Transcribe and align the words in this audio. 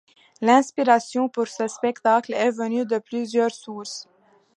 L'inspiration 0.41 1.29
pour 1.29 1.47
ce 1.47 1.67
spectacle 1.67 2.33
est 2.33 2.49
venue 2.49 2.87
de 2.87 2.97
plusieurs 2.97 3.51
sources. 3.51 4.09